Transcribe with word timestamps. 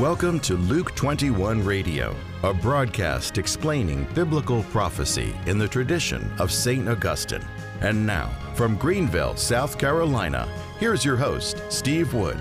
Welcome 0.00 0.40
to 0.40 0.56
Luke 0.56 0.94
21 0.94 1.62
Radio, 1.62 2.16
a 2.42 2.54
broadcast 2.54 3.36
explaining 3.36 4.06
biblical 4.14 4.62
prophecy 4.62 5.34
in 5.44 5.58
the 5.58 5.68
tradition 5.68 6.32
of 6.38 6.50
St. 6.50 6.88
Augustine. 6.88 7.44
And 7.82 8.06
now, 8.06 8.30
from 8.54 8.78
Greenville, 8.78 9.36
South 9.36 9.76
Carolina, 9.76 10.48
here's 10.78 11.04
your 11.04 11.18
host, 11.18 11.62
Steve 11.68 12.14
Wood. 12.14 12.38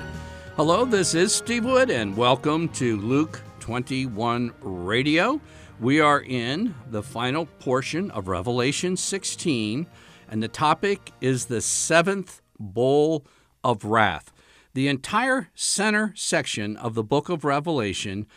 Hello, 0.55 0.85
this 0.85 1.13
is 1.13 1.35
Steve 1.35 1.65
Wood, 1.65 1.91
and 1.91 2.15
welcome 2.15 2.69
to 2.69 2.95
Luke 2.95 3.41
21 3.59 4.53
Radio. 4.61 5.41
We 5.81 5.99
are 5.99 6.21
in 6.21 6.73
the 6.89 7.03
final 7.03 7.45
portion 7.45 8.09
of 8.11 8.29
Revelation 8.29 8.95
16, 8.95 9.85
and 10.29 10.41
the 10.41 10.47
topic 10.47 11.11
is 11.19 11.47
the 11.47 11.59
seventh 11.59 12.41
bowl 12.57 13.25
of 13.65 13.83
wrath. 13.83 14.31
The 14.73 14.88
entire 14.88 15.49
center 15.55 16.14
section 16.15 16.78
of 16.78 16.93
the 16.93 17.04
book 17.04 17.28
of 17.29 17.43
Revelation 17.43 18.28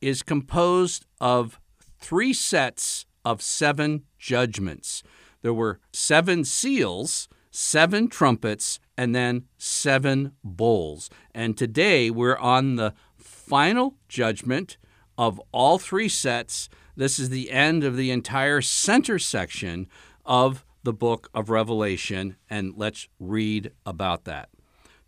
is 0.00 0.22
composed 0.22 1.04
of 1.20 1.60
three 1.98 2.32
sets 2.32 3.04
of 3.24 3.42
seven 3.42 4.04
judgments. 4.18 5.02
There 5.42 5.52
were 5.52 5.80
seven 5.92 6.44
seals, 6.44 7.28
seven 7.50 8.08
trumpets, 8.08 8.80
and 8.96 9.14
then 9.14 9.44
seven 9.58 10.32
bowls. 10.42 11.10
And 11.34 11.58
today 11.58 12.10
we're 12.10 12.38
on 12.38 12.76
the 12.76 12.94
final 13.18 13.96
judgment 14.08 14.78
of 15.18 15.40
all 15.52 15.78
three 15.78 16.08
sets. 16.08 16.70
This 16.96 17.18
is 17.18 17.28
the 17.28 17.50
end 17.50 17.84
of 17.84 17.96
the 17.96 18.10
entire 18.10 18.62
center 18.62 19.18
section 19.18 19.88
of 20.24 20.64
the 20.84 20.92
book 20.92 21.28
of 21.34 21.50
Revelation, 21.50 22.36
and 22.50 22.74
let's 22.76 23.08
read 23.20 23.72
about 23.86 24.24
that. 24.24 24.48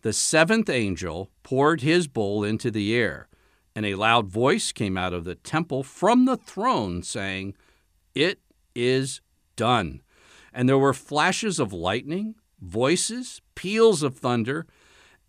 The 0.04 0.12
seventh 0.12 0.68
angel 0.68 1.30
poured 1.42 1.80
his 1.80 2.08
bowl 2.08 2.44
into 2.44 2.70
the 2.70 2.94
air, 2.94 3.26
and 3.74 3.86
a 3.86 3.94
loud 3.94 4.28
voice 4.28 4.70
came 4.70 4.98
out 4.98 5.14
of 5.14 5.24
the 5.24 5.34
temple 5.34 5.82
from 5.82 6.26
the 6.26 6.36
throne, 6.36 7.02
saying, 7.02 7.54
It 8.14 8.38
is 8.74 9.22
done. 9.56 10.02
And 10.52 10.68
there 10.68 10.76
were 10.76 10.92
flashes 10.92 11.58
of 11.58 11.72
lightning, 11.72 12.34
voices, 12.60 13.40
peals 13.54 14.02
of 14.02 14.18
thunder, 14.18 14.66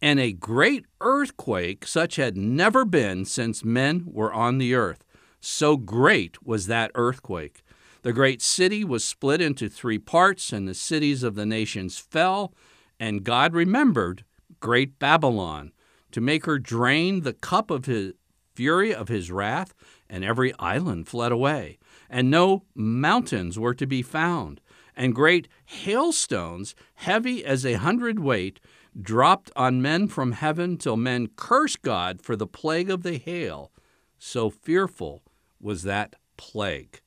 and 0.02 0.20
a 0.20 0.34
great 0.34 0.86
earthquake 1.00 1.88
such 1.88 2.18
had 2.18 2.36
never 2.36 2.84
been 2.84 3.24
since 3.24 3.64
men 3.64 4.04
were 4.06 4.34
on 4.34 4.58
the 4.58 4.76
earth. 4.76 5.06
So 5.40 5.78
great 5.78 6.46
was 6.46 6.68
that 6.68 6.92
earthquake. 6.96 7.64
The 8.02 8.12
great 8.12 8.42
city 8.42 8.84
was 8.84 9.06
split 9.06 9.40
into 9.40 9.70
three 9.70 10.00
parts, 10.00 10.52
and 10.52 10.68
the 10.68 10.74
cities 10.74 11.24
of 11.24 11.36
the 11.36 11.46
nations 11.46 11.98
fell, 11.98 12.54
and 13.00 13.24
God 13.24 13.54
remembered 13.54 14.26
great 14.60 15.00
Babylon, 15.00 15.72
to 16.12 16.22
make 16.22 16.46
her 16.46 16.60
drain 16.60 17.22
the 17.22 17.34
cup 17.34 17.70
of 17.70 17.86
his 17.86 18.14
fury 18.56 18.94
of 18.94 19.10
his 19.10 19.30
wrath, 19.32 19.74
and 20.10 20.24
every 20.24 20.54
island 20.60 21.08
fled 21.08 21.32
away, 21.32 21.78
and 22.10 22.32
no 22.32 22.64
mountains 22.74 23.60
were 23.60 23.74
to 23.74 23.86
be 23.86 24.02
found, 24.02 24.62
and 24.96 25.14
great 25.14 25.48
hailstones, 25.66 26.74
heavy 26.96 27.44
as 27.44 27.66
a 27.66 27.74
hundredweight, 27.74 28.60
dropped 29.00 29.52
on 29.56 29.82
men 29.82 30.08
from 30.08 30.32
heaven 30.32 30.78
till 30.78 30.96
men 30.96 31.28
cursed 31.36 31.82
God 31.82 32.22
for 32.22 32.36
the 32.36 32.48
plague 32.48 32.90
of 32.90 33.04
the 33.04 33.18
hail. 33.18 33.72
So 34.18 34.50
fearful 34.50 35.22
was 35.60 35.84
that 35.84 36.16
plague. 36.38 37.02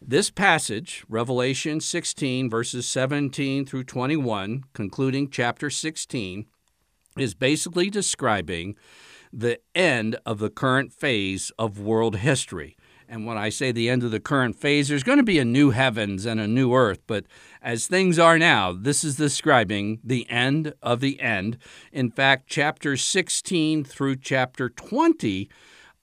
This 0.00 0.30
passage, 0.30 1.04
Revelation 1.08 1.80
16, 1.80 2.50
verses 2.50 2.88
17 2.88 3.66
through 3.66 3.84
21, 3.84 4.64
concluding 4.72 5.30
chapter 5.30 5.70
16, 5.70 6.46
is 7.18 7.34
basically 7.34 7.90
describing 7.90 8.76
the 9.32 9.58
end 9.74 10.16
of 10.26 10.38
the 10.38 10.50
current 10.50 10.92
phase 10.92 11.50
of 11.58 11.78
world 11.78 12.16
history. 12.16 12.76
And 13.08 13.26
when 13.26 13.36
I 13.36 13.50
say 13.50 13.72
the 13.72 13.90
end 13.90 14.02
of 14.02 14.10
the 14.10 14.20
current 14.20 14.56
phase, 14.56 14.88
there's 14.88 15.02
going 15.02 15.18
to 15.18 15.22
be 15.22 15.38
a 15.38 15.44
new 15.44 15.70
heavens 15.70 16.24
and 16.24 16.40
a 16.40 16.46
new 16.46 16.74
earth. 16.74 17.00
But 17.06 17.26
as 17.60 17.86
things 17.86 18.18
are 18.18 18.38
now, 18.38 18.72
this 18.72 19.04
is 19.04 19.16
describing 19.16 20.00
the 20.02 20.28
end 20.30 20.72
of 20.82 21.00
the 21.00 21.20
end. 21.20 21.58
In 21.92 22.10
fact, 22.10 22.44
chapter 22.48 22.96
16 22.96 23.84
through 23.84 24.16
chapter 24.16 24.70
20 24.70 25.50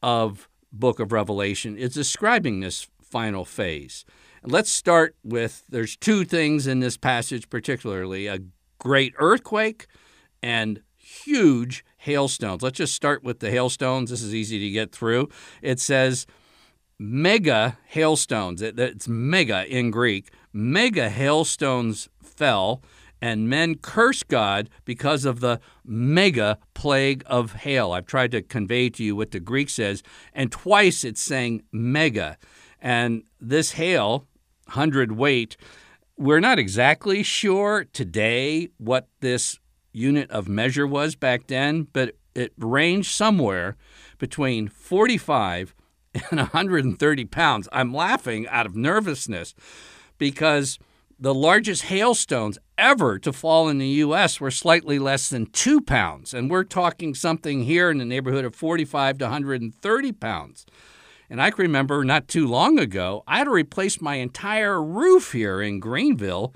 of 0.03 0.47
book 0.71 0.99
of 0.99 1.11
Revelation 1.11 1.77
is 1.77 1.95
describing 1.95 2.59
this 2.59 2.87
final 3.01 3.43
phase. 3.43 4.05
Let's 4.43 4.69
start 4.69 5.15
with 5.23 5.63
there's 5.67 5.97
two 5.97 6.23
things 6.25 6.67
in 6.67 6.79
this 6.79 6.95
passage 6.95 7.49
particularly, 7.49 8.27
a 8.27 8.39
great 8.77 9.13
earthquake 9.17 9.87
and 10.41 10.81
huge 11.23 11.83
hailstones. 11.97 12.61
Let's 12.61 12.77
just 12.77 12.93
start 12.93 13.23
with 13.23 13.39
the 13.39 13.51
hailstones. 13.51 14.09
This 14.09 14.21
is 14.21 14.35
easy 14.35 14.59
to 14.59 14.69
get 14.69 14.91
through. 14.91 15.29
It 15.61 15.79
says 15.79 16.25
mega 16.97 17.77
hailstones. 17.87 18.61
It's 18.61 19.07
mega 19.07 19.65
in 19.67 19.91
Greek. 19.91 20.31
Mega 20.53 21.09
hailstones 21.09 22.09
fell, 22.21 22.81
and 23.21 23.49
men 23.49 23.75
cursed 23.75 24.27
God 24.27 24.69
because 24.85 25.25
of 25.25 25.39
the 25.39 25.59
mega 25.83 26.57
plague 26.73 27.23
of 27.25 27.53
hail. 27.53 27.91
I've 27.91 28.05
tried 28.05 28.31
to 28.31 28.41
convey 28.41 28.89
to 28.91 29.03
you 29.03 29.15
what 29.15 29.31
the 29.31 29.39
Greek 29.39 29.69
says, 29.69 30.03
and 30.33 30.51
twice 30.51 31.03
it's 31.03 31.21
saying 31.21 31.63
mega. 31.71 32.37
And 32.81 33.23
this 33.41 33.73
hail, 33.73 34.25
100 34.65 35.11
weight, 35.13 35.57
we're 36.17 36.39
not 36.39 36.59
exactly 36.59 37.23
sure 37.23 37.85
today 37.91 38.69
what 38.77 39.07
this 39.19 39.59
unit 39.91 40.29
of 40.31 40.47
measure 40.47 40.87
was 40.87 41.15
back 41.15 41.47
then, 41.47 41.87
but 41.93 42.15
it 42.35 42.53
ranged 42.57 43.11
somewhere 43.11 43.75
between 44.17 44.67
45 44.67 45.75
and 46.31 46.39
130 46.39 47.25
pounds. 47.25 47.67
I'm 47.71 47.93
laughing 47.93 48.47
out 48.47 48.65
of 48.65 48.75
nervousness 48.75 49.53
because 50.17 50.79
the 51.19 51.33
largest 51.33 51.83
hailstones 51.83 52.57
ever 52.77 53.19
to 53.19 53.33
fall 53.33 53.67
in 53.67 53.77
the 53.77 53.87
U.S. 53.87 54.39
were 54.39 54.51
slightly 54.51 54.99
less 54.99 55.29
than 55.29 55.47
two 55.47 55.81
pounds. 55.81 56.33
And 56.33 56.49
we're 56.49 56.63
talking 56.63 57.13
something 57.13 57.63
here 57.63 57.89
in 57.89 57.97
the 57.97 58.05
neighborhood 58.05 58.45
of 58.45 58.55
45 58.55 59.17
to 59.17 59.25
130 59.25 60.11
pounds. 60.13 60.65
And 61.29 61.41
I 61.41 61.51
can 61.51 61.63
remember 61.63 62.03
not 62.05 62.27
too 62.27 62.47
long 62.47 62.79
ago, 62.79 63.23
I 63.27 63.39
had 63.39 63.43
to 63.43 63.51
replace 63.51 64.01
my 64.01 64.15
entire 64.15 64.81
roof 64.81 65.33
here 65.33 65.61
in 65.61 65.79
Greenville 65.79 66.55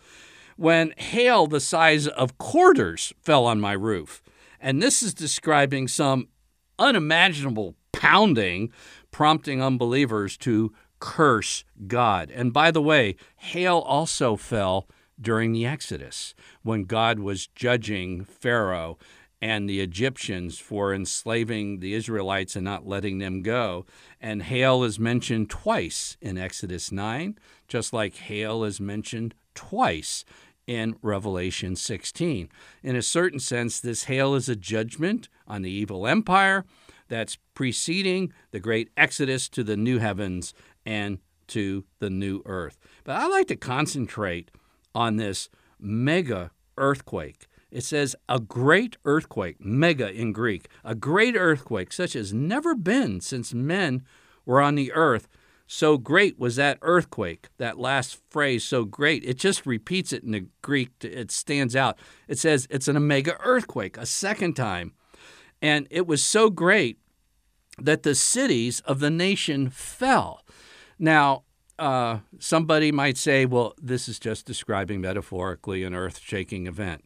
when 0.58 0.94
hail 0.97 1.47
the 1.47 1.59
size 1.59 2.08
of 2.08 2.38
quarters 2.38 3.14
fell 3.22 3.46
on 3.46 3.59
my 3.59 3.74
roof. 3.74 4.22
And 4.59 4.81
this 4.81 5.03
is 5.03 5.14
describing 5.14 5.88
some 5.88 6.28
unimaginable 6.80 7.75
pounding, 7.91 8.72
prompting 9.12 9.62
unbelievers 9.62 10.38
to 10.38 10.74
curse 11.00 11.63
God. 11.88 12.31
And 12.31 12.53
by 12.53 12.72
the 12.72 12.81
way, 12.81 13.16
hail 13.38 13.80
also 13.80 14.36
fell 14.36 14.88
during 15.19 15.52
the 15.52 15.66
Exodus 15.66 16.34
when 16.63 16.86
God 16.86 17.19
was 17.19 17.47
judging 17.47 18.24
Pharaoh 18.25 18.97
and 19.42 19.69
the 19.69 19.81
Egyptians 19.81 20.58
for 20.58 20.94
enslaving 20.94 21.81
the 21.81 21.94
Israelites 21.94 22.56
and 22.56 22.63
not 22.63 22.88
letting 22.88 23.18
them 23.18 23.42
go. 23.42 23.86
And 24.22 24.44
hail 24.44 24.84
is 24.84 24.97
mentioned 24.97 25.50
twice 25.50 26.16
in 26.22 26.38
Exodus 26.38 26.94
9, 26.94 27.38
just 27.68 27.92
like 27.92 28.16
hail 28.16 28.63
is 28.63 28.80
mentioned 28.80 29.36
twice 29.53 30.24
in 30.68 30.96
Revelation 31.01 31.75
16. 31.75 32.50
In 32.84 32.96
a 32.96 33.01
certain 33.01 33.40
sense, 33.40 33.79
this 33.79 34.06
hail 34.06 34.35
is 34.35 34.50
a 34.50 34.56
judgment 34.56 35.29
on 35.47 35.62
the 35.62 35.72
evil 35.72 36.07
empire 36.07 36.66
that's 37.07 37.38
preceding 37.53 38.34
the 38.51 38.59
great 38.59 38.90
exodus 38.97 39.50
to 39.50 39.63
the 39.63 39.78
new 39.78 40.00
heavens 40.00 40.53
and 40.85 41.19
to 41.47 41.84
the 42.00 42.09
new 42.09 42.41
earth. 42.46 42.79
But 43.03 43.18
I 43.18 43.28
like 43.28 43.47
to 43.47 43.56
concentrate 43.56 44.50
on 44.96 45.18
this 45.18 45.50
mega 45.79 46.51
earthquake. 46.78 47.47
It 47.72 47.84
says 47.84 48.16
a 48.30 48.40
great 48.40 48.97
earthquake, 49.03 49.63
mega 49.63 50.12
in 50.12 50.31
Greek, 50.31 50.69
a 50.83 50.95
great 50.95 51.36
earthquake 51.36 51.92
such 51.92 52.15
as 52.15 52.33
never 52.33 52.75
been 52.75 53.19
since 53.19 53.54
men 53.54 54.04
were 54.45 54.62
on 54.62 54.75
the 54.75 54.92
earth 54.94 55.27
so 55.68 55.98
great 55.98 56.38
was 56.38 56.56
that 56.57 56.77
earthquake, 56.81 57.48
that 57.57 57.80
last 57.80 58.19
phrase, 58.30 58.63
so 58.63 58.86
great. 58.86 59.24
It 59.24 59.38
just 59.38 59.65
repeats 59.65 60.12
it 60.13 60.24
in 60.24 60.31
the 60.31 60.48
Greek. 60.62 60.92
It 61.01 61.31
stands 61.31 61.75
out. 61.75 61.98
It 62.27 62.38
says 62.38 62.68
it's 62.69 62.88
an 62.88 62.98
omega 62.98 63.38
earthquake, 63.44 63.98
a 63.98 64.06
second 64.06 64.56
time. 64.56 64.94
And 65.62 65.88
it 65.89 66.06
was 66.06 66.24
so 66.24 66.50
great 66.50 67.00
that 67.80 68.04
the 68.04 68.15
cities 68.15 68.81
of 68.81 69.00
the 69.00 69.10
nation 69.10 69.69
fell. 69.69 70.42
Now, 71.00 71.44
uh, 71.80 72.19
somebody 72.39 72.92
might 72.92 73.18
say, 73.18 73.45
well, 73.45 73.74
this 73.81 74.07
is 74.07 74.19
just 74.19 74.45
describing 74.45 75.01
metaphorically 75.01 75.83
an 75.83 75.95
earth 75.95 76.19
shaking 76.19 76.68
event. 76.68 77.04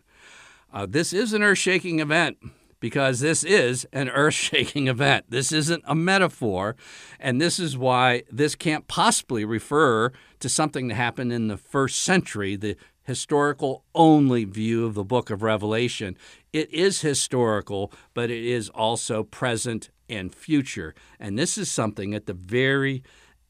Uh, 0.73 0.85
this 0.89 1.13
is 1.13 1.33
an 1.33 1.43
earth 1.43 1.59
shaking 1.59 1.99
event 1.99 2.37
because 2.79 3.19
this 3.19 3.43
is 3.43 3.87
an 3.91 4.09
earth 4.09 4.33
shaking 4.33 4.87
event. 4.87 5.25
This 5.29 5.51
isn't 5.51 5.83
a 5.85 5.95
metaphor. 5.95 6.75
And 7.19 7.41
this 7.41 7.59
is 7.59 7.77
why 7.77 8.23
this 8.31 8.55
can't 8.55 8.87
possibly 8.87 9.45
refer 9.45 10.11
to 10.39 10.49
something 10.49 10.87
that 10.87 10.95
happened 10.95 11.33
in 11.33 11.47
the 11.47 11.57
first 11.57 12.01
century, 12.03 12.55
the 12.55 12.75
historical 13.03 13.85
only 13.95 14.43
view 14.43 14.85
of 14.85 14.93
the 14.93 15.03
book 15.03 15.29
of 15.29 15.41
Revelation. 15.41 16.17
It 16.51 16.71
is 16.73 17.01
historical, 17.01 17.91
but 18.13 18.29
it 18.29 18.43
is 18.43 18.69
also 18.69 19.23
present 19.23 19.89
and 20.09 20.33
future. 20.33 20.93
And 21.19 21.37
this 21.37 21.57
is 21.57 21.71
something 21.71 22.13
at 22.13 22.25
the 22.25 22.33
very 22.33 23.03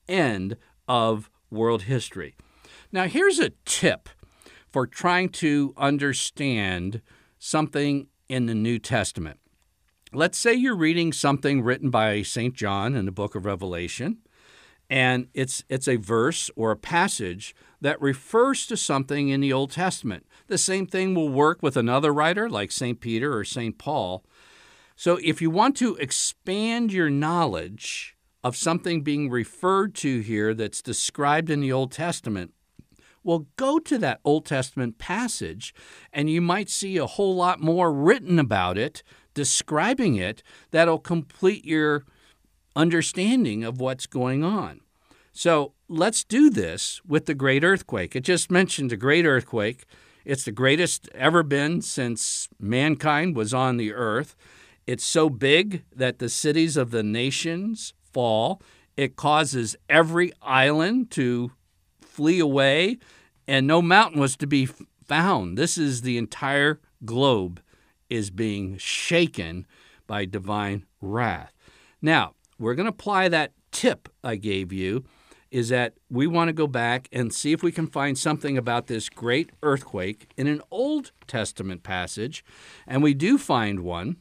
end 0.08 0.58
of 0.88 1.30
world 1.50 1.84
history. 1.84 2.36
Now, 2.92 3.06
here's 3.08 3.40
a 3.40 3.52
tip 3.66 4.10
for 4.70 4.86
trying 4.86 5.30
to 5.30 5.74
understand 5.78 7.02
something 7.40 8.08
in 8.30 8.46
the 8.46 8.56
New 8.56 8.80
Testament. 8.80 9.40
Let's 10.14 10.38
say 10.38 10.54
you're 10.54 10.76
reading 10.76 11.12
something 11.12 11.62
written 11.62 11.90
by 11.90 12.22
St. 12.22 12.54
John 12.54 12.96
in 12.96 13.06
the 13.06 13.12
book 13.12 13.36
of 13.36 13.46
Revelation, 13.46 14.20
and 14.90 15.28
it's, 15.34 15.64
it's 15.68 15.88
a 15.88 15.98
verse 15.98 16.50
or 16.56 16.72
a 16.72 16.78
passage 16.78 17.54
that 17.82 18.02
refers 18.02 18.66
to 18.68 18.78
something 18.78 19.30
in 19.30 19.42
the 19.42 19.52
Old 19.52 19.72
Testament. 19.72 20.26
The 20.48 20.58
same 20.58 20.88
thing 20.88 21.14
will 21.14 21.30
work 21.30 21.62
with 21.62 21.76
another 21.76 22.14
writer 22.14 22.50
like 22.50 22.72
St. 22.72 23.02
Peter 23.02 23.36
or 23.36 23.44
St. 23.44 23.78
Paul. 23.78 24.24
So 24.96 25.20
if 25.24 25.42
you 25.42 25.50
want 25.50 25.76
to 25.78 25.96
expand 25.98 26.94
your 26.94 27.10
knowledge 27.10 28.16
of 28.44 28.56
something 28.56 29.04
being 29.04 29.30
referred 29.30 29.94
to 29.96 30.22
here 30.22 30.54
that's 30.54 30.82
described 30.82 31.50
in 31.50 31.60
the 31.60 31.72
Old 31.72 31.92
Testament, 31.92 32.54
well, 33.24 33.48
go 33.56 33.80
to 33.80 33.98
that 33.98 34.20
Old 34.24 34.46
Testament 34.46 34.98
passage 34.98 35.74
and 36.14 36.30
you 36.30 36.42
might 36.42 36.70
see 36.70 36.98
a 36.98 37.06
whole 37.06 37.36
lot 37.36 37.60
more 37.60 37.92
written 37.92 38.40
about 38.40 38.78
it, 38.78 39.04
describing 39.34 40.16
it, 40.16 40.44
that'll 40.72 41.00
complete 41.00 41.66
your 41.66 42.06
understanding 42.76 43.64
of 43.64 43.80
what's 43.80 44.06
going 44.06 44.44
on. 44.44 44.82
So 45.34 45.74
let's 45.88 46.24
do 46.24 46.50
this 46.50 47.02
with 47.06 47.26
the 47.26 47.36
great 47.36 47.64
earthquake. 47.64 48.16
It 48.16 48.22
just 48.22 48.50
mentioned 48.50 48.92
a 48.92 48.98
great 48.98 49.26
earthquake. 49.26 49.86
It's 50.26 50.44
the 50.44 50.52
greatest 50.52 51.10
ever 51.14 51.44
been 51.44 51.82
since 51.82 52.50
mankind 52.60 53.36
was 53.36 53.54
on 53.54 53.78
the 53.78 53.94
earth. 53.94 54.36
It's 54.86 55.06
so 55.06 55.30
big 55.30 55.84
that 55.96 56.20
the 56.20 56.30
cities 56.30 56.76
of 56.76 56.92
the 56.92 57.04
nations 57.04 57.94
fall. 58.12 58.62
It 58.96 59.16
causes 59.16 59.76
every 59.88 60.32
island 60.42 61.12
to 61.12 61.52
flee 62.18 62.40
away 62.40 62.98
and 63.48 63.68
no 63.68 63.80
mountain 63.80 64.20
was 64.20 64.36
to 64.36 64.48
be 64.48 64.68
found. 65.06 65.56
This 65.56 65.78
is 65.78 66.02
the 66.02 66.18
entire 66.18 66.80
globe 67.06 67.62
is 68.10 68.32
being 68.32 68.76
shaken 68.80 69.68
by 70.08 70.26
divine 70.26 70.84
wrath. 71.00 71.54
Now, 72.02 72.34
we're 72.58 72.74
going 72.74 72.88
to 72.88 72.92
apply 72.92 73.30
that 73.30 73.52
tip 73.72 74.10
I 74.24 74.36
gave 74.36 74.74
you 74.74 75.06
is 75.52 75.70
that 75.70 75.94
we 76.10 76.26
want 76.26 76.50
to 76.50 76.54
go 76.54 76.66
back 76.66 77.08
and 77.12 77.32
see 77.32 77.52
if 77.52 77.62
we 77.62 77.72
can 77.72 77.86
find 77.86 78.18
something 78.18 78.58
about 78.58 78.88
this 78.88 79.10
great 79.10 79.52
earthquake 79.62 80.32
in 80.36 80.48
an 80.48 80.62
Old 80.72 81.12
Testament 81.28 81.84
passage, 81.84 82.44
and 82.88 83.04
we 83.04 83.14
do 83.14 83.38
find 83.38 83.82
one 83.82 84.18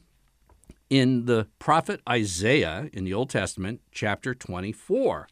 in 0.89 1.25
the 1.25 1.47
prophet 1.57 1.99
Isaiah 2.07 2.89
in 2.93 3.05
the 3.05 3.13
Old 3.13 3.31
Testament, 3.31 3.81
chapter 3.91 4.35
24. 4.35 5.27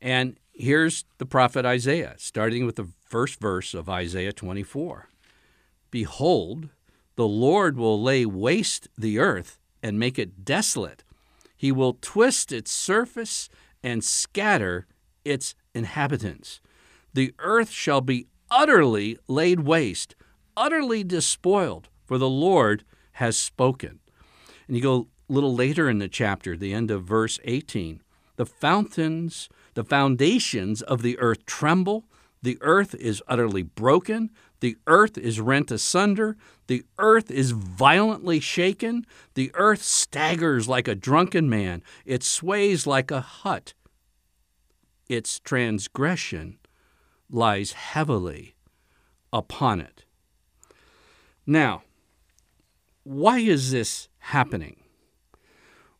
And 0.00 0.38
here's 0.58 1.04
the 1.18 1.26
prophet 1.26 1.64
Isaiah, 1.64 2.14
starting 2.18 2.66
with 2.66 2.76
the 2.76 2.88
first 3.06 3.40
verse 3.40 3.72
of 3.72 3.88
Isaiah 3.88 4.32
24 4.32 5.08
Behold, 5.90 6.68
the 7.16 7.28
Lord 7.28 7.76
will 7.76 8.02
lay 8.02 8.26
waste 8.26 8.88
the 8.98 9.18
earth 9.18 9.58
and 9.82 9.98
make 9.98 10.18
it 10.18 10.44
desolate. 10.44 11.04
He 11.56 11.72
will 11.72 11.98
twist 12.00 12.52
its 12.52 12.70
surface 12.70 13.48
and 13.82 14.04
scatter 14.04 14.86
its 15.24 15.54
inhabitants. 15.74 16.60
The 17.14 17.32
earth 17.38 17.70
shall 17.70 18.00
be 18.00 18.26
utterly 18.50 19.18
laid 19.26 19.60
waste, 19.60 20.14
utterly 20.56 21.02
despoiled, 21.02 21.88
for 22.04 22.18
the 22.18 22.28
Lord 22.28 22.84
has 23.12 23.36
spoken. 23.36 24.00
And 24.66 24.76
you 24.76 24.82
go 24.82 25.08
a 25.28 25.32
little 25.32 25.54
later 25.54 25.88
in 25.88 25.98
the 25.98 26.08
chapter, 26.08 26.56
the 26.56 26.74
end 26.74 26.90
of 26.90 27.04
verse 27.04 27.40
18. 27.44 28.02
The 28.36 28.46
fountains, 28.46 29.48
the 29.78 29.84
foundations 29.84 30.82
of 30.82 31.02
the 31.02 31.16
earth 31.20 31.46
tremble, 31.46 32.04
the 32.42 32.58
earth 32.62 32.96
is 32.96 33.22
utterly 33.28 33.62
broken. 33.62 34.30
The 34.58 34.76
earth 34.88 35.16
is 35.16 35.40
rent 35.40 35.70
asunder. 35.70 36.36
The 36.66 36.82
earth 36.98 37.30
is 37.30 37.52
violently 37.52 38.40
shaken. 38.40 39.06
The 39.34 39.52
earth 39.54 39.80
staggers 39.80 40.66
like 40.66 40.88
a 40.88 40.96
drunken 40.96 41.48
man. 41.48 41.84
It 42.04 42.24
sways 42.24 42.88
like 42.88 43.12
a 43.12 43.20
hut. 43.20 43.74
Its 45.08 45.38
transgression 45.38 46.58
lies 47.30 47.70
heavily 47.70 48.56
upon 49.32 49.80
it. 49.80 50.04
Now, 51.46 51.84
why 53.04 53.38
is 53.38 53.70
this 53.70 54.08
happening? 54.18 54.82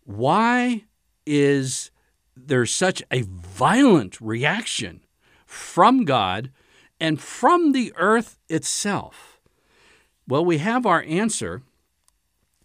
Why 0.02 0.82
is 1.24 1.92
there 2.46 2.66
such 2.66 3.02
a 3.10 3.22
violent 3.22 4.20
reaction 4.20 5.00
from 5.46 6.04
God 6.04 6.50
and 7.00 7.20
from 7.20 7.72
the 7.72 7.92
earth 7.96 8.38
itself? 8.48 9.40
Well, 10.26 10.44
we 10.44 10.58
have 10.58 10.84
our 10.84 11.02
answer 11.02 11.62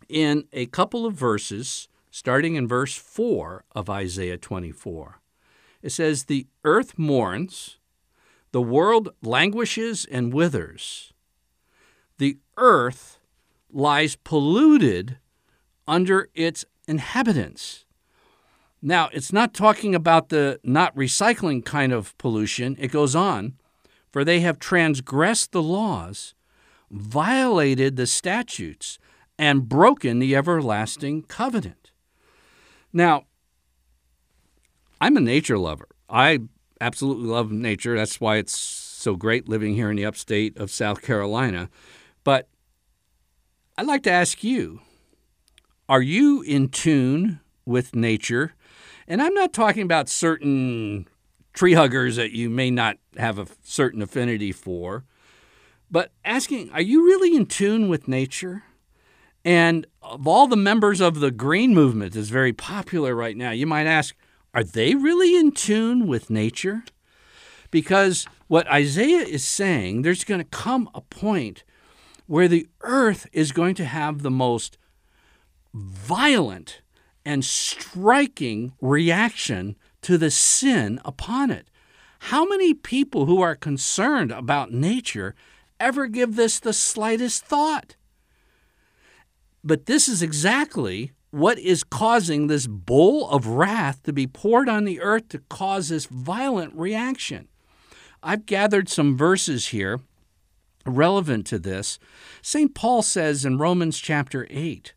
in 0.10 0.46
a 0.52 0.66
couple 0.68 1.06
of 1.06 1.14
verses, 1.14 1.88
starting 2.12 2.56
in 2.56 2.68
verse 2.68 2.96
4 2.96 3.64
of 3.74 3.90
Isaiah 3.90 4.38
24. 4.38 5.20
It 5.82 5.92
says, 5.92 6.26
The 6.26 6.48
earth 6.64 6.98
mourns, 6.98 7.78
the 8.52 8.62
world 8.62 9.10
languishes 9.22 10.06
and 10.06 10.34
withers. 10.34 11.14
The 12.18 12.38
earth 12.58 13.18
lies 13.72 14.16
polluted 14.16 15.18
under 15.88 16.30
its 16.36 16.66
inhabitants. 16.88 17.86
Now, 18.86 19.10
it's 19.14 19.32
not 19.32 19.54
talking 19.54 19.96
about 19.96 20.28
the 20.28 20.60
not 20.62 20.94
recycling 20.94 21.64
kind 21.64 21.94
of 21.94 22.18
pollution. 22.18 22.76
It 22.78 22.92
goes 22.92 23.16
on, 23.16 23.54
for 24.12 24.26
they 24.26 24.42
have 24.42 24.60
transgressed 24.60 25.54
the 25.54 25.64
laws, 25.64 26.36
violated 26.92 27.96
the 27.96 28.06
statutes, 28.06 29.00
and 29.40 29.70
broken 29.70 30.20
the 30.20 30.36
everlasting 30.36 31.24
covenant. 31.24 31.92
Now, 32.92 33.24
I'm 35.00 35.16
a 35.16 35.22
nature 35.22 35.58
lover. 35.58 35.88
I 36.10 36.40
absolutely 36.82 37.28
love 37.28 37.54
nature. 37.54 37.96
That's 37.96 38.20
why 38.20 38.36
it's 38.36 38.58
so 38.58 39.16
great 39.16 39.48
living 39.48 39.76
here 39.76 39.92
in 39.92 39.96
the 39.96 40.06
upstate 40.06 40.58
of 40.58 40.70
South 40.70 41.02
Carolina. 41.02 41.70
But 42.26 42.50
I'd 43.78 43.88
like 43.88 44.04
to 44.04 44.12
ask 44.12 44.44
you 44.44 44.82
are 45.88 46.02
you 46.02 46.42
in 46.42 46.68
tune 46.68 47.40
with 47.66 47.96
nature? 47.96 48.54
And 49.08 49.22
I'm 49.22 49.34
not 49.34 49.54
talking 49.54 49.84
about 49.84 50.10
certain 50.10 51.08
tree 51.54 51.74
huggers 51.74 52.16
that 52.16 52.32
you 52.32 52.50
may 52.50 52.72
not 52.72 52.98
have 53.18 53.38
a 53.38 53.48
certain 53.64 54.02
affinity 54.02 54.52
for, 54.52 55.04
but 55.92 56.12
asking, 56.26 56.72
are 56.72 56.82
you 56.82 57.06
really 57.06 57.36
in 57.36 57.46
tune 57.46 57.88
with 57.88 58.08
nature? 58.08 58.64
And 59.46 59.86
of 60.02 60.28
all 60.28 60.48
the 60.48 60.56
members 60.56 61.02
of 61.02 61.20
the 61.20 61.32
green 61.32 61.74
movement 61.74 62.16
is 62.16 62.30
very 62.30 62.54
popular 62.54 63.14
right 63.14 63.38
now, 63.38 63.52
you 63.52 63.68
might 63.68 63.88
ask, 63.88 64.16
are 64.54 64.64
they 64.64 64.96
really 64.96 65.36
in 65.36 65.52
tune 65.52 66.08
with 66.08 66.30
nature? 66.30 66.84
Because 67.72 68.26
what 68.48 68.68
Isaiah 68.68 69.26
is 69.26 69.44
saying, 69.44 70.04
there's 70.04 70.24
going 70.24 70.40
to 70.40 70.46
come 70.46 70.90
a 70.94 71.02
point 71.02 71.64
where 72.28 72.48
the 72.48 72.68
earth 72.82 73.28
is 73.34 73.52
going 73.52 73.76
to 73.76 73.86
have 73.86 74.22
the 74.22 74.32
most 74.32 74.78
violent 75.74 76.82
and 77.26 77.44
striking 77.44 78.74
reaction 78.82 79.76
to 80.02 80.18
the 80.18 80.32
sin 80.32 81.00
upon 81.06 81.50
it. 81.52 81.68
How 82.20 82.46
many 82.46 82.74
people 82.74 83.26
who 83.26 83.42
are 83.42 83.56
concerned 83.56 84.32
about 84.32 84.72
nature 84.72 85.36
ever 85.80 86.08
give 86.08 86.36
this 86.36 86.60
the 86.60 86.74
slightest 86.74 87.46
thought? 87.46 87.96
But 89.64 89.86
this 89.86 90.08
is 90.08 90.22
exactly 90.22 91.12
what 91.32 91.58
is 91.58 91.84
causing 91.84 92.48
this 92.48 92.68
bowl 92.68 93.28
of 93.30 93.48
wrath 93.48 94.04
to 94.04 94.14
be 94.14 94.28
poured 94.28 94.70
on 94.70 94.86
the 94.86 95.02
earth 95.02 95.30
to 95.30 95.40
cause 95.50 95.90
this 95.90 96.06
violent 96.06 96.74
reaction. 96.76 97.48
I've 98.22 98.46
gathered 98.46 98.88
some 98.88 99.18
verses 99.18 99.68
here 99.68 100.00
relevant 100.86 101.48
to 101.48 101.60
this. 101.60 101.98
St. 102.42 102.76
Paul 102.76 103.02
says 103.02 103.46
in 103.46 103.58
Romans 103.58 104.00
chapter 104.00 104.48
8, 104.50 104.94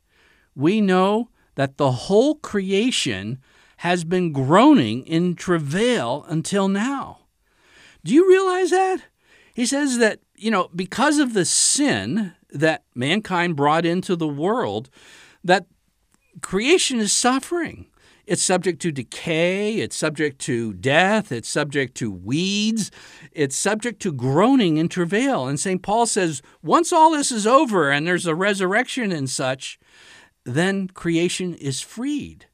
We 0.54 0.80
know 0.80 1.30
that 1.56 1.76
the 1.76 1.90
whole 1.90 2.36
creation 2.36 3.38
has 3.78 4.04
been 4.04 4.32
groaning 4.32 5.04
in 5.06 5.34
travail 5.34 6.24
until 6.28 6.68
now. 6.68 7.18
Do 8.04 8.14
you 8.14 8.28
realize 8.28 8.70
that? 8.70 9.02
He 9.52 9.66
says 9.66 9.98
that, 9.98 10.20
you 10.36 10.50
know, 10.50 10.70
because 10.74 11.18
of 11.18 11.34
the 11.34 11.44
sin 11.44 12.34
that 12.50 12.84
mankind 12.94 13.56
brought 13.56 13.84
into 13.84 14.16
the 14.16 14.28
world, 14.28 14.88
that 15.42 15.66
creation 16.40 16.98
is 17.00 17.12
suffering. 17.12 17.86
It's 18.26 18.42
subject 18.42 18.82
to 18.82 18.90
decay, 18.90 19.76
it's 19.76 19.96
subject 19.96 20.40
to 20.42 20.72
death, 20.72 21.30
it's 21.30 21.48
subject 21.48 21.94
to 21.98 22.10
weeds, 22.10 22.90
it's 23.30 23.56
subject 23.56 24.02
to 24.02 24.12
groaning 24.12 24.80
and 24.80 24.90
travail. 24.90 25.46
And 25.46 25.60
St. 25.60 25.80
Paul 25.80 26.06
says, 26.06 26.42
once 26.60 26.92
all 26.92 27.12
this 27.12 27.30
is 27.30 27.46
over 27.46 27.90
and 27.90 28.04
there's 28.04 28.26
a 28.26 28.34
resurrection 28.34 29.12
and 29.12 29.30
such, 29.30 29.78
then 30.46 30.88
creation 30.88 31.54
is 31.54 31.80
freed. 31.80 32.46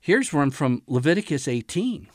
Here's 0.00 0.32
one 0.32 0.50
from 0.50 0.82
Leviticus 0.88 1.46
18. 1.46 2.08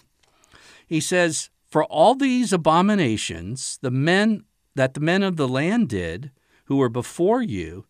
He 0.86 1.00
says, 1.00 1.50
For 1.72 1.86
all 1.86 2.14
these 2.14 2.52
abominations, 2.52 3.80
the 3.82 3.90
men 3.90 4.44
that 4.76 4.94
the 4.94 5.00
men 5.00 5.24
of 5.24 5.38
the 5.38 5.48
land 5.48 5.90
did, 5.90 6.32
who 6.66 6.76
were 6.76 6.90
before 6.90 7.42
you, 7.42 7.86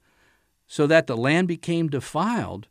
so 0.67 0.85
that 0.87 1.07
the 1.07 1.17
land 1.17 1.47
became 1.47 1.89
defiled, 1.89 2.67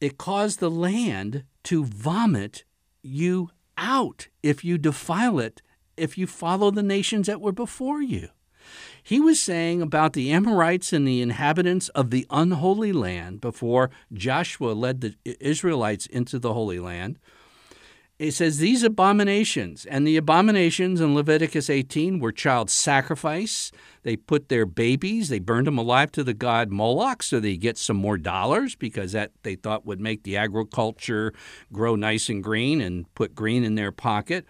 it 0.00 0.18
caused 0.18 0.58
the 0.58 0.70
land 0.70 1.44
to 1.64 1.84
vomit 1.84 2.64
you 3.02 3.50
out 3.76 4.28
if 4.42 4.64
you 4.64 4.78
defile 4.78 5.38
it, 5.38 5.60
if 5.96 6.16
you 6.16 6.26
follow 6.26 6.70
the 6.70 6.82
nations 6.82 7.26
that 7.26 7.40
were 7.40 7.52
before 7.52 8.00
you. 8.00 8.30
He 9.02 9.20
was 9.20 9.40
saying 9.40 9.82
about 9.82 10.14
the 10.14 10.32
Amorites 10.32 10.92
and 10.92 11.06
the 11.06 11.22
inhabitants 11.22 11.88
of 11.90 12.10
the 12.10 12.26
unholy 12.30 12.92
land 12.92 13.40
before 13.40 13.90
Joshua 14.12 14.72
led 14.72 15.00
the 15.00 15.14
Israelites 15.40 16.06
into 16.06 16.38
the 16.38 16.54
Holy 16.54 16.80
Land. 16.80 17.18
It 18.18 18.32
says 18.32 18.56
these 18.56 18.82
abominations, 18.82 19.84
and 19.84 20.06
the 20.06 20.16
abominations 20.16 21.02
in 21.02 21.14
Leviticus 21.14 21.68
18 21.68 22.18
were 22.18 22.32
child 22.32 22.70
sacrifice. 22.70 23.70
They 24.04 24.16
put 24.16 24.48
their 24.48 24.64
babies, 24.64 25.28
they 25.28 25.38
burned 25.38 25.66
them 25.66 25.76
alive 25.76 26.10
to 26.12 26.24
the 26.24 26.32
god 26.32 26.70
Moloch 26.70 27.22
so 27.22 27.40
they 27.40 27.58
get 27.58 27.76
some 27.76 27.98
more 27.98 28.16
dollars 28.16 28.74
because 28.74 29.12
that 29.12 29.32
they 29.42 29.54
thought 29.54 29.84
would 29.84 30.00
make 30.00 30.22
the 30.22 30.38
agriculture 30.38 31.34
grow 31.70 31.94
nice 31.94 32.30
and 32.30 32.42
green 32.42 32.80
and 32.80 33.12
put 33.14 33.34
green 33.34 33.62
in 33.64 33.74
their 33.74 33.92
pocket 33.92 34.46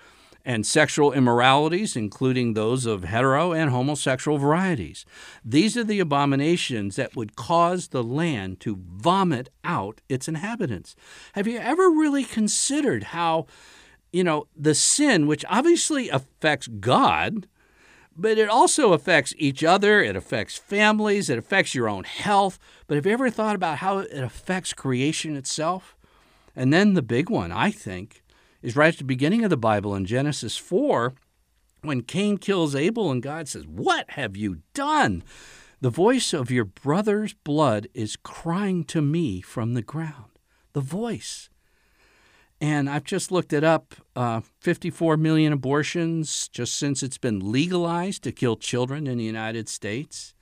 and 0.47 0.65
sexual 0.65 1.12
immoralities, 1.12 1.97
including 1.97 2.55
those 2.55 2.87
of 2.87 3.03
hetero 3.03 3.53
and 3.53 3.71
homosexual 3.71 4.38
varieties. 4.38 5.05
These 5.45 5.76
are 5.76 5.83
the 5.83 5.99
abominations 5.99 6.95
that 6.95 7.17
would 7.17 7.35
cause 7.35 7.88
the 7.88 8.05
land 8.05 8.61
to 8.61 8.79
vomit 8.81 9.50
out 9.65 10.00
its 10.09 10.29
inhabitants. 10.29 10.95
Have 11.33 11.49
you 11.49 11.59
ever 11.59 11.91
really 11.91 12.23
considered 12.23 13.03
how, 13.03 13.47
you 14.12 14.23
know, 14.23 14.47
the 14.57 14.76
sin, 14.76 15.26
which 15.26 15.45
obviously 15.50 16.09
affects 16.09 16.69
God, 16.69 17.49
but 18.17 18.38
it 18.38 18.49
also 18.49 18.93
affects 18.93 19.35
each 19.38 19.65
other, 19.65 20.00
it 20.00 20.15
affects 20.15 20.57
families, 20.57 21.29
it 21.29 21.38
affects 21.38 21.75
your 21.75 21.88
own 21.88 22.05
health. 22.05 22.61
But 22.87 22.95
have 22.95 23.05
you 23.05 23.12
ever 23.12 23.31
thought 23.31 23.57
about 23.57 23.79
how 23.79 23.99
it 23.99 24.23
affects 24.23 24.73
creation 24.73 25.35
itself? 25.35 25.97
And 26.55 26.73
then 26.73 26.95
the 26.95 27.03
big 27.03 27.29
one, 27.29 27.50
I 27.50 27.73
think, 27.73 28.23
is 28.67 28.75
right 28.75 28.93
at 28.93 28.99
the 28.99 29.05
beginning 29.05 29.45
of 29.45 29.51
the 29.51 29.57
Bible 29.57 29.95
in 29.95 30.05
Genesis 30.05 30.57
4 30.57 31.15
when 31.83 32.03
Cain 32.03 32.37
kills 32.37 32.75
Abel 32.75 33.13
and 33.13 33.23
God 33.23 33.47
says, 33.47 33.65
What 33.65 34.11
have 34.11 34.37
you 34.37 34.63
done? 34.75 35.23
The 35.81 35.89
voice 35.89 36.33
of 36.33 36.51
your 36.51 36.65
brother's 36.65 37.33
blood 37.33 37.87
is 37.95 38.17
crying 38.17 38.83
to 38.87 39.01
me 39.01 39.41
from 39.41 39.75
the 39.75 39.83
ground. 39.83 40.41
The 40.73 40.81
voice. 40.81 41.49
And 42.61 42.91
I've 42.91 43.05
just 43.05 43.31
looked 43.31 43.53
it 43.53 43.63
up 43.63 43.95
uh, 44.17 44.41
54 44.59 45.17
million 45.17 45.53
abortions 45.53 46.49
just 46.49 46.75
since 46.75 47.05
it's 47.05 47.19
been 47.19 47.53
legalized 47.53 48.25
to 48.25 48.33
kill 48.33 48.57
children 48.57 49.07
in 49.07 49.19
the 49.19 49.25
United 49.25 49.69
States, 49.69 50.35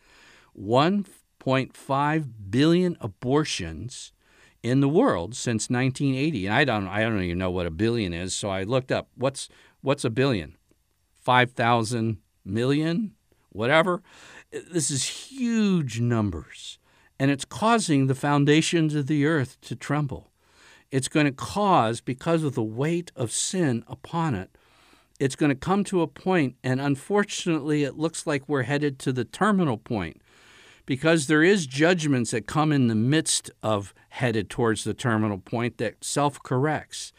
1.5 0.58 2.28
billion 2.48 2.96
abortions 3.02 4.13
in 4.64 4.80
the 4.80 4.88
world 4.88 5.36
since 5.36 5.68
1980. 5.68 6.46
And 6.46 6.54
I 6.54 6.64
don't 6.64 6.88
I 6.88 7.02
don't 7.02 7.22
even 7.22 7.38
know 7.38 7.50
what 7.50 7.66
a 7.66 7.70
billion 7.70 8.12
is, 8.12 8.34
so 8.34 8.48
I 8.48 8.64
looked 8.64 8.90
up 8.90 9.08
what's 9.14 9.48
what's 9.82 10.04
a 10.04 10.10
billion? 10.10 10.56
5,000 11.22 12.18
million, 12.44 13.12
whatever. 13.50 14.02
This 14.50 14.90
is 14.90 15.04
huge 15.04 16.00
numbers. 16.00 16.78
And 17.18 17.30
it's 17.30 17.44
causing 17.44 18.06
the 18.06 18.14
foundations 18.14 18.94
of 18.94 19.06
the 19.06 19.24
earth 19.24 19.60
to 19.62 19.76
tremble. 19.76 20.30
It's 20.90 21.08
going 21.08 21.26
to 21.26 21.32
cause, 21.32 22.00
because 22.00 22.42
of 22.42 22.54
the 22.54 22.62
weight 22.62 23.10
of 23.16 23.32
sin 23.32 23.84
upon 23.86 24.34
it, 24.34 24.50
it's 25.18 25.36
going 25.36 25.48
to 25.48 25.56
come 25.56 25.84
to 25.84 26.02
a 26.02 26.06
point, 26.06 26.56
and 26.62 26.80
unfortunately, 26.80 27.84
it 27.84 27.96
looks 27.96 28.26
like 28.26 28.48
we're 28.48 28.64
headed 28.64 28.98
to 29.00 29.12
the 29.12 29.24
terminal 29.24 29.78
point 29.78 30.20
because 30.86 31.26
there 31.26 31.42
is 31.42 31.66
judgments 31.66 32.30
that 32.32 32.46
come 32.46 32.72
in 32.72 32.88
the 32.88 32.94
midst 32.94 33.50
of 33.62 33.94
headed 34.10 34.50
towards 34.50 34.84
the 34.84 34.94
terminal 34.94 35.38
point 35.38 35.78
that 35.78 36.04
self-corrects. 36.04 37.12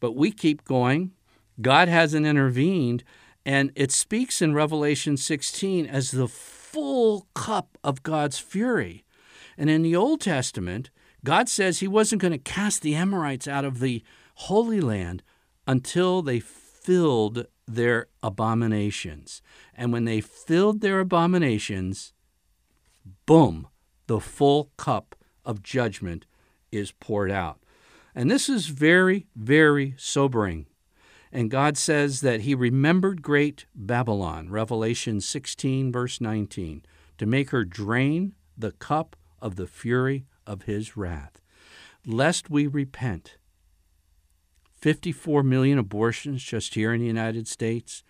But 0.00 0.12
we 0.12 0.30
keep 0.30 0.64
going. 0.64 1.12
God 1.60 1.88
hasn't 1.88 2.26
intervened, 2.26 3.02
and 3.44 3.72
it 3.74 3.90
speaks 3.90 4.40
in 4.40 4.54
Revelation 4.54 5.16
16 5.16 5.86
as 5.86 6.12
the 6.12 6.28
full 6.28 7.26
cup 7.34 7.76
of 7.82 8.02
God's 8.02 8.38
fury. 8.38 9.04
And 9.56 9.68
in 9.68 9.82
the 9.82 9.96
Old 9.96 10.20
Testament, 10.20 10.90
God 11.24 11.48
says 11.48 11.80
he 11.80 11.88
wasn't 11.88 12.22
going 12.22 12.32
to 12.32 12.38
cast 12.38 12.82
the 12.82 12.94
Amorites 12.94 13.48
out 13.48 13.64
of 13.64 13.80
the 13.80 14.04
Holy 14.34 14.80
Land 14.80 15.24
until 15.66 16.22
they 16.22 16.38
filled 16.38 17.46
their 17.66 18.06
abominations. 18.22 19.42
And 19.74 19.92
when 19.92 20.04
they 20.04 20.20
filled 20.20 20.80
their 20.80 21.00
abominations, 21.00 22.12
boom, 23.28 23.68
the 24.06 24.20
full 24.20 24.70
cup 24.78 25.14
of 25.44 25.62
judgment 25.62 26.24
is 26.72 26.92
poured 26.92 27.30
out. 27.30 27.60
And 28.14 28.30
this 28.30 28.48
is 28.48 28.68
very, 28.68 29.26
very 29.36 29.94
sobering. 29.98 30.64
And 31.30 31.50
God 31.50 31.76
says 31.76 32.22
that 32.22 32.40
He 32.40 32.54
remembered 32.54 33.20
great 33.20 33.66
Babylon, 33.74 34.48
Revelation 34.48 35.20
16, 35.20 35.92
verse 35.92 36.22
19, 36.22 36.86
to 37.18 37.26
make 37.26 37.50
her 37.50 37.66
drain 37.66 38.32
the 38.56 38.72
cup 38.72 39.14
of 39.42 39.56
the 39.56 39.66
fury 39.66 40.24
of 40.46 40.62
His 40.62 40.96
wrath, 40.96 41.42
lest 42.06 42.48
we 42.48 42.66
repent. 42.66 43.36
54 44.72 45.42
million 45.42 45.76
abortions 45.76 46.42
just 46.42 46.72
here 46.72 46.94
in 46.94 47.00
the 47.00 47.06
United 47.06 47.46
States. 47.46 48.02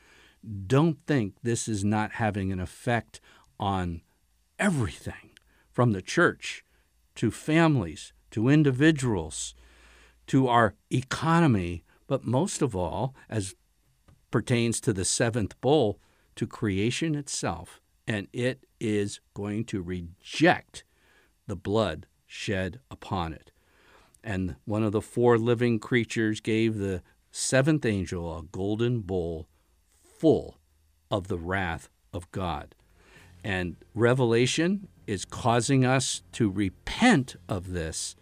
Don't 0.69 0.99
think 1.09 1.35
this 1.43 1.67
is 1.67 1.85
not 1.85 2.13
having 2.13 2.53
an 2.53 2.61
effect 2.61 3.21
on 3.59 4.03
everything 4.59 5.31
from 5.71 5.93
the 5.93 6.03
church 6.03 6.65
to 7.15 7.31
families 7.31 8.13
to 8.31 8.49
individuals 8.49 9.55
to 10.27 10.47
our 10.49 10.75
economy, 10.91 11.85
but 12.07 12.25
most 12.25 12.63
of 12.63 12.77
all, 12.77 13.15
as 13.29 13.55
pertains 14.31 14.81
to 14.81 14.93
the 14.93 15.05
seventh 15.05 15.59
bowl, 15.61 15.99
to 16.37 16.47
creation 16.47 17.15
itself. 17.15 17.81
And 18.07 18.29
it 18.33 18.65
is 18.81 19.21
going 19.35 19.65
to 19.67 19.83
reject 19.83 20.85
the 21.47 21.57
blood 21.57 22.07
shed 22.27 22.81
upon 22.91 23.33
it. 23.33 23.51
And 24.23 24.57
one 24.65 24.83
of 24.83 24.93
the 24.93 25.01
four 25.01 25.39
living 25.39 25.79
creatures 25.79 26.41
gave 26.41 26.77
the 26.77 27.03
seventh 27.31 27.87
angel 27.87 28.39
a 28.39 28.43
golden 28.43 29.01
bowl 29.01 29.49
full 30.03 30.59
of 31.11 31.29
the 31.29 31.39
wrath 31.39 31.89
of 32.13 32.31
God. 32.33 32.75
And 33.49 33.77
Revelation 33.95 34.89
is 35.07 35.25
causing 35.25 35.83
us 35.83 36.21
to 36.33 36.51
repent 36.51 37.37
of 37.49 37.73
this 37.73 38.15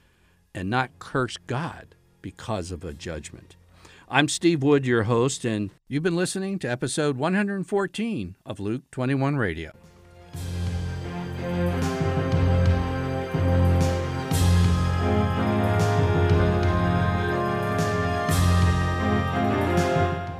and 0.54 0.70
not 0.70 1.00
curse 1.00 1.36
God 1.36 1.96
because 2.22 2.70
of 2.70 2.84
a 2.84 2.94
judgment. 2.94 3.56
I'm 4.08 4.28
Steve 4.28 4.62
Wood, 4.62 4.86
your 4.86 5.02
host, 5.02 5.44
and 5.44 5.70
you've 5.88 6.04
been 6.04 6.14
listening 6.14 6.60
to 6.60 6.70
episode 6.70 7.16
114 7.16 8.36
of 8.46 8.60
Luke 8.60 8.88
21 8.92 9.34
Radio. 9.34 9.72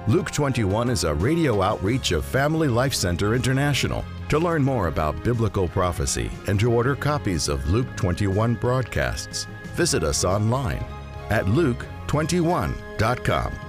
Luke 0.07 0.31
21 0.31 0.91
is 0.91 1.03
a 1.03 1.13
radio 1.13 1.61
outreach 1.61 2.13
of 2.13 2.25
Family 2.25 2.69
Life 2.69 2.95
Center 2.95 3.35
International. 3.35 4.05
To 4.31 4.39
learn 4.41 4.63
more 4.63 4.89
about 4.89 5.23
biblical 5.23 5.69
prophecy 5.69 6.33
and 6.49 6.59
to 6.59 6.73
order 6.73 6.97
copies 6.97 7.49
of 7.49 7.71
Luke 7.71 7.87
21 7.95 8.55
broadcasts, 8.55 9.47
visit 9.77 10.03
us 10.03 10.25
online 10.25 10.85
at 11.31 11.45
luke21.com. 11.45 13.66